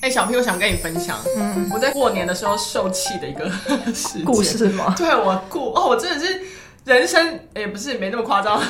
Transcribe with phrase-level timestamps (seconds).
[0.00, 3.50] 哎、欸，小 P，我想跟你分享，嗯，我在过年的时候受气的一个
[3.92, 4.94] 事故事吗？
[4.96, 6.40] 对，我过哦，我真的是
[6.84, 8.62] 人生也、欸、不是没那么夸张。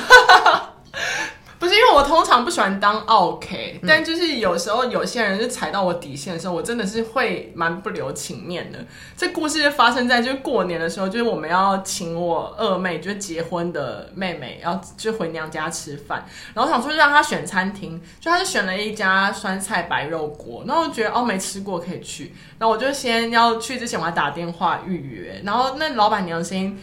[1.61, 8.79] 不是因为我通常不喜欢当 OK，，但就是有时候有些人就踩到我底线的时候，我真的是会蛮不留情面的。
[9.15, 16.25] 这故事就发生在就是过年的时候，就是我们要请我二妹，就是结婚的妹妹，要就回娘家吃饭，
[16.55, 26.75] 然后想说就让她选餐厅，就她就选了一家酸菜白肉锅，然后我觉得哦没吃过可以去，然后我就先要去之前我还打电话预约，然后那老板娘声音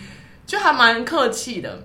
[0.47, 1.83] 就还蛮客气的，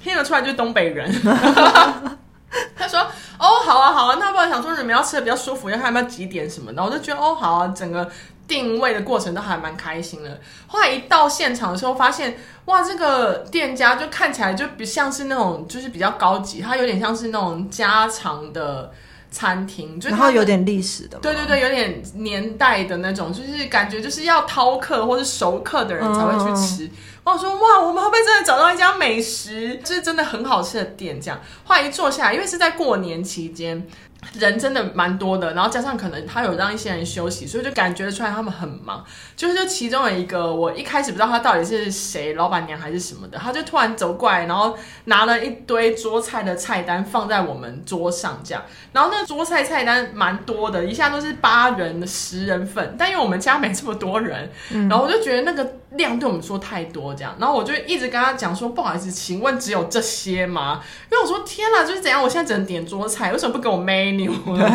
[0.00, 1.12] 听得出来就是东北人。
[2.76, 3.00] 他说
[3.38, 8.08] ：“哦，好啊，好啊，那不然想说你们要吃的比较舒服，要看要不要几点什么的。”我就觉得哦，好啊，整个
[8.48, 10.40] 定位的过程都还蛮开心的。
[10.66, 18.92] 后来一到现场的时候，发现哇，这个店家就看起来就不像是那种就是比较高级，它有点像是那种家常的
[19.30, 26.84] 餐厅，就然后有点历史的，对对对，有点年代的那种，就是感觉就是要饕客或是熟客的人才会去吃。
[26.84, 26.90] 嗯
[27.26, 31.20] 我说哇，我们会不会真的找到一家美食，就是真的很好吃的店？
[31.20, 33.84] 这样，后来一坐下来，因为是在过年期间。
[34.34, 39.04] 人真的蛮多的，然后加上可能他有让一些人休息，所以就感觉出来他们很忙。
[39.34, 48.62] 就是就其中有一个，我一开始不知道他到底是谁，老板娘还是什么的，他就突然走过来，然后拿了一堆桌菜的菜单放在我们桌上这样。
[48.92, 54.50] 然后那桌菜菜单蛮多的，一下都是八人、十人份，但因为我们家没这么多人，
[54.88, 57.34] 然后我就觉得那个量对我们说太多这样。
[57.38, 60.80] 然后我就一直跟他讲说，不好意思，请问只有这些吗？
[61.10, 64.16] 因为我说天哪，就是怎样，我现在只能点桌菜，为什么不给我 menu？
[64.16, 64.68] 牛了，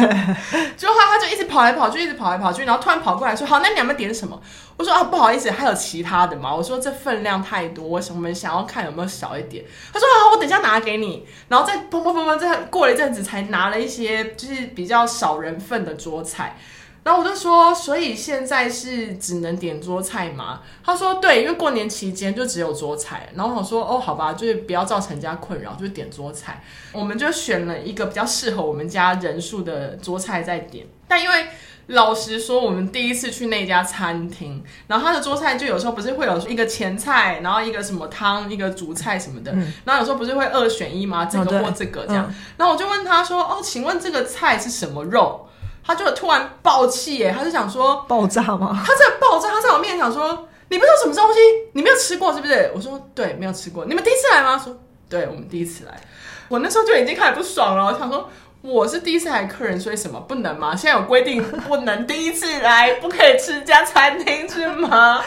[0.78, 4.40] 就他他就一直跑来跑去，一直跑来跑去，然后突然跑过来说：“好，那你们点什么？”
[4.78, 16.58] 我说：“啊，不好意思，还有其他的吗？”我说：“这分量太多，我想我们想要看有没有少一点。”他说：“好，我等下拿给你。”然后再砰砰砰砰，再过了一阵子才拿了一些就是比较少人份的桌菜。
[17.04, 20.62] 然后我就说，所以现在是只能点桌菜吗？
[20.84, 23.30] 他说对，因为过年期间就只有桌菜。
[23.34, 26.64] 然后我说哦，好吧，就是不要造成人家困扰，就是点桌菜。
[26.92, 30.86] 我们就选了一个比较适合我们家人数的桌菜再点。
[31.08, 31.48] 但因为
[31.88, 39.52] 老实说，我们第一次去那家餐厅，然后他的桌菜就有时候不是会有一个前菜，然后一个什么汤，一个主菜什么的。
[39.54, 41.26] 嗯、然后有时候不是会二选一吗？
[41.26, 42.32] 这个或这个这样。
[42.58, 45.48] 然后我就问他说哦，请问这个菜是什么肉？
[45.84, 48.84] 他就突然爆气耶，他就想说爆炸吗？
[48.86, 51.40] 他在爆炸，他在我面前想说，你不知道什么东西，
[51.74, 52.72] 你没有吃过是不是？
[52.76, 53.86] 我说对，没有吃过。
[53.86, 54.58] 你们第一次来吗？
[54.58, 54.78] 说
[55.10, 56.00] 对，我们第一次来。
[56.48, 58.30] 我那时候就已经开始不爽了，我想说
[58.62, 60.76] 我是第一次来客人，所以什么不能吗？
[60.76, 65.22] 现在有规定不能第一次来不可以吃这家餐厅是吗？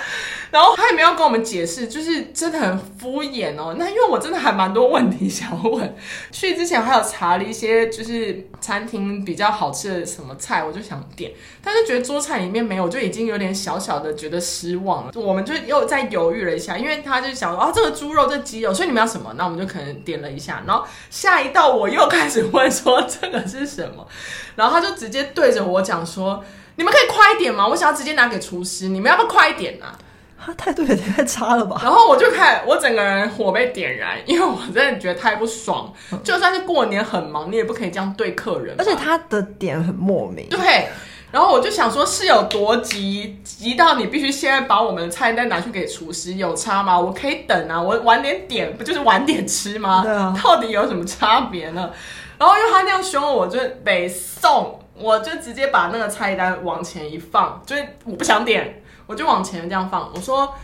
[0.55, 3.75] 然后他也没有跟我们解释，就是真的很敷衍哦。
[3.77, 5.97] 那因为我真的还蛮多问题想问，
[6.31, 15.11] 去之前还有查了一些，就是餐厅比较好吃的什么菜，我就想点，但是觉得桌菜里面没有，就已经有点小小的觉得失望了。
[15.17, 19.35] 我们就又再犹豫了一下，因为他就想说，啊，这个猪肉，这鸡肉，所以你们要什么？
[19.37, 20.63] 那我们就可能点了一下。
[20.65, 24.07] 然后下一道我又开始问说这个是什么，
[24.55, 26.45] 然后他就直接对着我讲说，
[26.77, 27.67] 你们可以快一点吗？
[27.67, 29.99] 我想要直接拿给厨师，你们要不要快一点啊？
[30.45, 31.81] 他态度也太差了吧！
[31.83, 35.93] 然后我就开始，我整个人火被点燃，因为我真的觉得太不爽。
[36.13, 38.75] 嗯、就算是过年很忙，你也不可以这样对客人。
[38.79, 40.47] 而且他的点很莫名。
[40.51, 40.89] 对。
[41.31, 46.97] 然后我就想说，是有多急，急到你必须现在把我们的菜单拿去给厨师，有差吗？
[46.97, 50.03] 我可以等啊，我晚点点不就是晚点吃吗？
[50.05, 50.33] 对啊。
[50.45, 51.91] 到底有什么差别呢？
[52.39, 58.83] 然后因为他那样凶我，我就得送，我就直接把那个菜单往前一放，就是我不想点。
[59.07, 60.55] 我就往前这样放，我说：“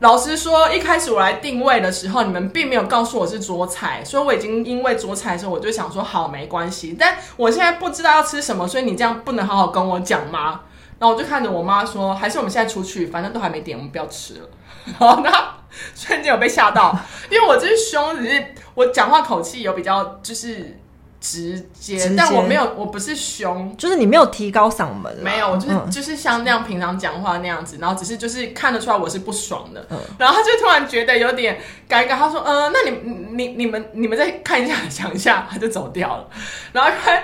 [0.00, 6.96] 老实说，一开始我来定位的时候，你们并没有告诉我是桌菜，所以我已经因为桌菜的时候，我就想说好没关系。
[6.98, 10.60] 但我现在不知道要吃什么，所以你这样不能好好跟我讲吗？”
[11.00, 14.48] 然后我就看着我妈说：“还是我们现在出去，反正都还没点，我们不要吃了。
[14.98, 15.54] ”然后她
[15.94, 16.94] 瞬间有被吓到，
[17.30, 20.78] 因为我就是凶，只是我讲话口气有比较就是。
[21.20, 32.98] 直接，但我没有，我不是凶，就是你没有提高嗓门，没有，我就是、嗯、就是像那样平常讲话那样子，然后只是就是看得出来我是不爽的，嗯、然后他就突然觉得有点尴尬，他说，那你
[33.32, 36.28] 你你们你们再看一下，想一下，他就走掉了，
[36.72, 37.20] 然后他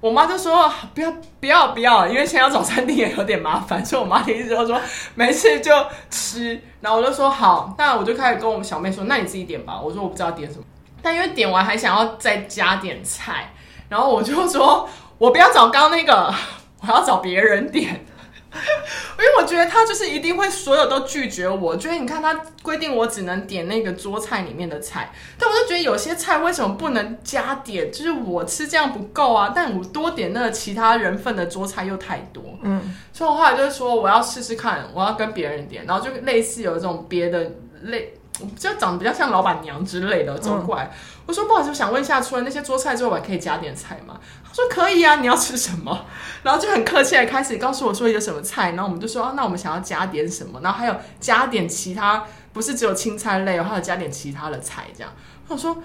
[0.00, 1.10] 我妈就说不要
[1.40, 4.78] 不要不要，因为现在要找餐厅也有点麻烦，所以我妈的意思就说
[5.14, 5.72] 没事就
[6.10, 10.64] 吃，然后我就说好，那我就开始跟我们小妹说，那你自己点吧，我说我不知道点什么。
[11.02, 13.52] 但因为点完还想要再加点菜，
[13.88, 14.88] 然后我就说，
[15.18, 16.34] 我不要找刚刚那个，
[16.82, 18.06] 我要找别人点。
[18.52, 21.76] 因 因为我觉得他就是一定会所有都拒绝我。
[21.76, 27.92] 觉得你看他规定我只能点那个桌菜里面的菜，但我就觉得有些菜为什么不能加点？
[27.92, 32.42] 就是我吃这样不够啊，但我多点那个其他人份的桌菜又太多。
[32.62, 38.14] 嗯，所以我后来就是说我要试试看，我要跟别人点，然后就类似有一种别的类。
[38.56, 40.90] 就长得比较像老板娘之类的走过来，嗯、
[41.26, 44.18] 我说不好意思，我想问一下，除了那些桌菜之外，我还可以加点菜吗？
[44.44, 46.06] 他说可以啊，你要吃什么？
[46.42, 55.12] 然后就很客气的开始告诉我说有什么菜，然后我们就说、啊、那我们想要加点什么，然后还有加点其他，不是只有青菜类，还有加点其他的菜这样。
[55.48, 55.76] 我说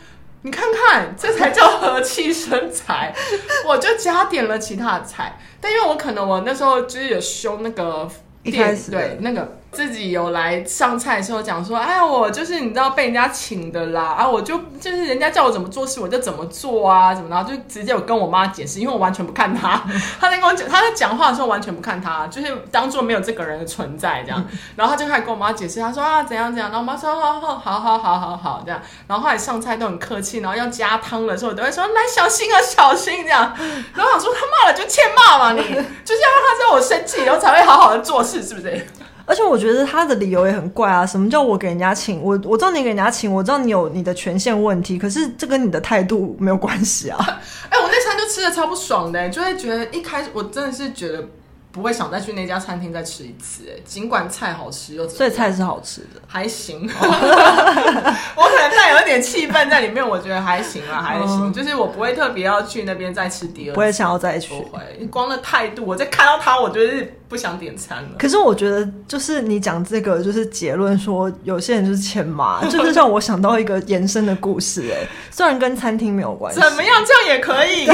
[0.41, 3.13] 你看看，这才叫和气生财。
[3.67, 8.09] 我就加点了其他的菜，但因为我可能我那时候就是有修那个
[8.43, 9.57] 店，对那个。
[9.75, 19.83] 自己有来上菜的时候讲说，哎呀，我就是你知道被人家请的啦，啊，我就就是人家叫我怎么做事我就怎么做啊，怎么的，就直接有跟我妈解释，因为我完全不看他，
[20.19, 24.41] 他在跟我讲，他在讲话的时候完全不看他，就是当做没有这个人的存在这样，
[24.77, 33.53] 然后他就开始跟我妈解释，他说啊怎样怎样，然后我妈说好好好好好好好这样，然后后来上菜都很客气，然后要加汤的时候我都会说来小心啊小心这样，
[33.93, 38.87] 然后想说他骂了就欠骂嘛，你就是要让他知道我生气，然后才会好好的做事，是不是？
[39.25, 41.05] 而且我觉得他的理由也很怪啊！
[41.05, 42.21] 什么叫我给人家请？
[42.21, 47.17] 我我知道你给人家请，我知道你有你的权限问题，可是这跟你的态度没有关系啊！
[47.69, 51.27] 哎、我那餐就吃的超不爽的，就会觉得一开始我真的是觉得。
[51.75, 55.05] 不会想再去那家餐厅再吃一次，哎，尽管菜好吃又？
[55.09, 56.87] 所以菜是好吃的，还行。
[56.95, 61.51] 我可能带有一点气氛在里面，我觉得还行啊，还行。
[61.51, 64.53] 就是我不会特别要去那边再吃第二次，不会想要再去。
[64.55, 68.09] 不会，光的态度，我在看到他，我就是不想点餐了。
[68.17, 77.03] 可是我觉得，就是你讲这个，就是结论说，有些人就是欠骂， 就是让我想到一个延伸的故事，哎，虽然跟餐厅没有关系，怎么样？
[77.05, 77.85] 这样也可以。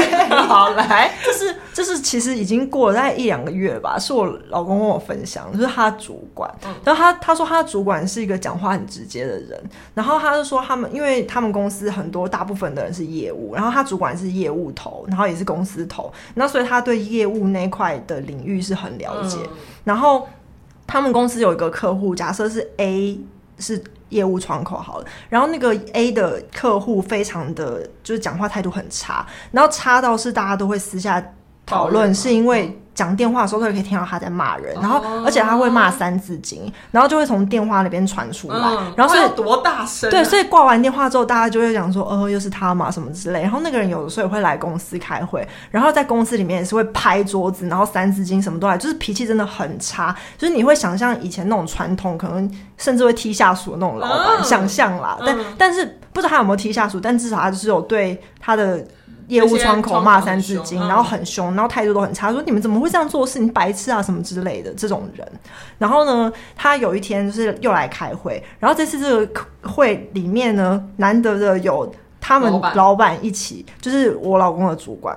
[0.46, 3.71] 好，来，就是就是，其实已经过了大概一两个月。
[3.72, 3.98] 对吧？
[3.98, 9.58] 是我老公跟我分享，就是他主管，嗯、然后他他说他的主管是一个讲话很直接的人，
[9.94, 19.38] 然后他就说他们，因为他们公司很多大部分的人是业务，然后他主管是业务头，然后也是公司头，那所以他对业务那块的领域是很了解。
[19.42, 20.28] 嗯、然后
[20.86, 23.18] 他们公司有一个客户，假设是 A
[23.58, 31.22] 是业务窗口好了，然后那个 A 的客户非常的就是讲话态度很差，然后差到是大家都会私下
[31.66, 32.78] 讨论，是因为。
[32.94, 40.10] 讲电话的时候，都可以听到他在骂人，然后而且他会骂三字经，然后就会从电话那边传出来，嗯、然后是多大声、啊？
[40.10, 43.40] 对，所以挂完电话之后，大家就会讲说，哦，又是他嘛，什么之类。
[43.40, 50.14] 然后那个人有的时候也会来公司开会，然后在公司里面也是会拍桌子，然后三字经什么都来，就是脾气真的很差。
[50.36, 55.16] 就是你会想象以前那种传统，可能甚至会踢下属的那种老板，嗯、想象啦。
[55.24, 58.86] 但、嗯、但是不知道他有没有踢下属，但至少他就是有对他的。
[59.32, 63.38] 业务窗口骂三字经，然后很凶，然后态度都很差，说你们怎么会这样做事？
[63.38, 65.26] 你白痴啊什么之类的这种人。
[65.78, 71.90] 然后呢，他有一天就是又来开会，然后这次这个会里面呢，难得的有
[72.20, 75.16] 他们老板一起，就是我老公的主管。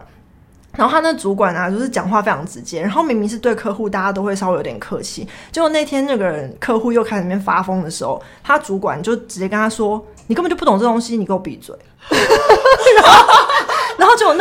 [0.77, 5.25] 然后他那主管啊，就是讲话非常直接，然后明明是对客户，大家都会稍微有点客气。
[5.49, 11.73] 结果那天那个人客户又开始那边发疯的时候，他主管就直接跟他说：“你根本就不懂这东西，你给我闭嘴。”
[12.11, 13.33] 然 后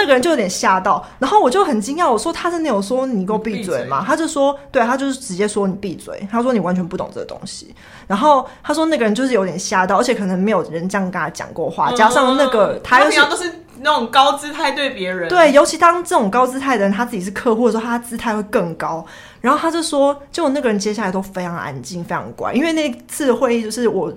[0.04, 4.04] 那个人就有点吓到，然后我就很惊讶，我说他真的有说你给我闭嘴吗？
[4.06, 7.74] 他就说，对，他就是直接说你闭嘴，他说你完全不懂这个东西。
[8.06, 19.04] 然后他说那个人就是有点吓到，而且可能没有人这样跟他讲过话，加上那个他又是都是那种高姿态对别人，对，尤其当这种高姿态的人他自己是客户的时候，他姿态会更高。
[19.44, 24.10] 然后他就说，就那个人接下来都非常安静，非常乖，因为那次会议就是我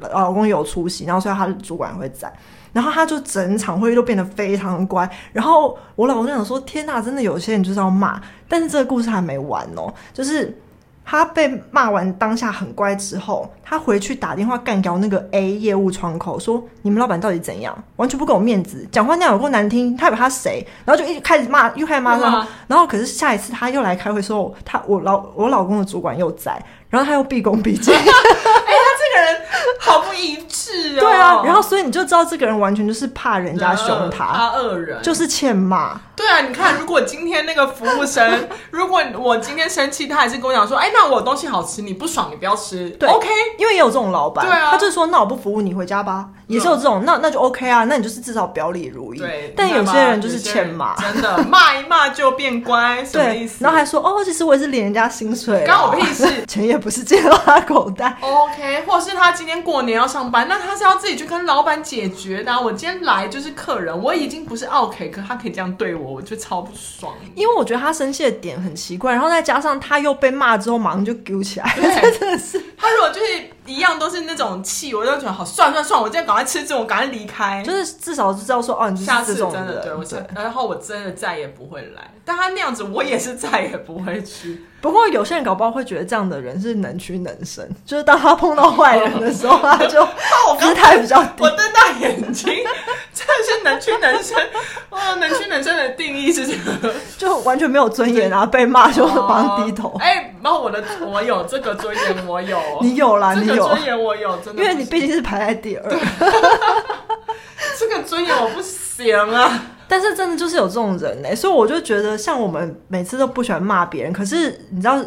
[0.00, 2.32] 老公有出席，然后所以他的主管会在。
[2.72, 10.58] 然后他就整场会议都变得非常乖，然后我老公就想说：“天呐，真的有些人就是要骂。”但是这个故事还没完哦，就是。
[11.04, 20.66] 他被骂完当下很乖之后，他回去打电话干掉那个 A 业务窗口，说你们老板到底怎样，完全不给我面子，讲话那样有够难听，他以为他谁？
[20.84, 22.46] 然后就一开始骂，又开始骂他。
[22.66, 27.92] 然后可是下一次他又来开会的时候，他我老我老公的主管又在，然后他又毕恭毕敬。
[27.94, 29.41] 哎、欸，他这个人
[29.78, 31.00] 好不一致哦。
[31.00, 36.00] 对啊，然后所以你就知道这个人完全就是怕人家凶他，他恶人就是欠骂。
[36.14, 43.28] 对啊，你看，如果今天那个服务生， 如果我今天生气，他还是跟我讲说，哎，那我东西好吃，你不爽你不要吃，对，OK，
[43.58, 46.28] 因为也有这种老板，对啊，他就说，那我不服务你回家吧。
[46.48, 49.18] 也是有这种，那那就 OK 啊，那你就是至少表里如一。
[49.18, 53.64] 对，但有些人就是欠骂，真的骂一骂就变乖，什么意思？
[53.64, 58.18] 然后还说哦，其实我也是领人家薪水，关我屁事， 钱也不是进到他口袋。
[58.20, 62.60] OK，或是他今天过年要上班，那他是要自己去跟老板解决的。
[62.60, 67.12] 我今天来就是客人，我已经不是 OK，可他可以这样对我，我就超不爽。
[67.34, 71.74] 因为我觉得他生气的点很奇怪，然后再加上他又被骂之后，马上就丢起来，
[72.20, 72.62] 真的是。
[72.76, 73.50] 他如果就是。
[73.64, 80.04] 一样都是那种气，我就觉得好，算算算，我今天赶快吃这种，我赶快离开，就是至少知道说，哦，你是下次真的对我，
[80.34, 82.12] 然后我真的再也不会来。
[82.24, 84.64] 但他那样子，我也是再也不会去。
[84.80, 90.04] 不过有些人搞不好会觉得这样的人是能屈能伸，就是当他碰到坏人的时候， 他就
[90.58, 91.30] 姿态比较低。
[91.38, 92.52] 我瞪大眼睛，
[93.14, 94.36] 真 的是能屈能伸。
[94.90, 96.90] 哇，能屈能伸的定义是什么？
[97.18, 98.46] 就完全没有尊严啊！
[98.46, 99.96] 被骂就帮低头。
[100.00, 105.82] 哎，然后我的我有这个尊严，我有，你有啦，你有尊严，我有，真的，因为你毕竟是排在第二。
[107.78, 109.62] 这个尊严我不行啊。
[109.88, 114.98] 但是真的就是有这种人呢、欸，所以我就觉得像我们每次都不喜欢骂别人，可是你知道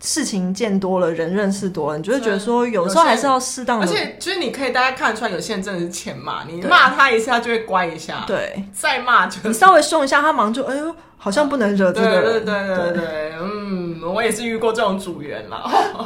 [0.00, 3.86] 事情见多了，人认识多了，你就会觉得说有时候还是要适当的。
[3.86, 8.24] 而且就是你可以大家看得出来，有些人真的是欠骂，你骂他一下，他就会乖一下。
[8.26, 12.22] 对，再骂就你稍微凶一下，他忙就哎呦，好像不能惹这个人。
[12.22, 15.64] 对对对对对，对嗯，我也是遇过这种组员啦，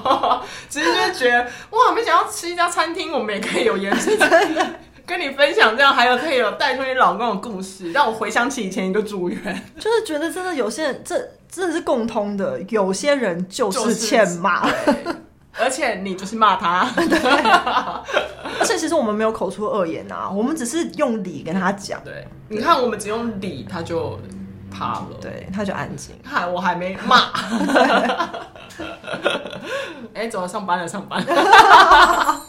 [0.70, 4.16] 只是就是觉得哇，没想到吃一家餐厅，我们也可以有颜值。
[5.06, 11.18] 跟你分享这样，还有可以有带出你老公的故事，让我回想起以前一个组员， 就是觉得真的有些人，这
[11.50, 14.66] 真的是共通的，有些人就是欠骂，
[15.58, 17.18] 而且你就是骂他， 对，
[18.60, 24.18] 而且其实我们没有口出恶言啊，我们只是用理跟他讲，对，你看我们只用理，他就
[24.70, 27.32] 怕了，对，他就安静，嗨，我还没骂，
[30.14, 32.42] 哎对，走了，上班了，上班了。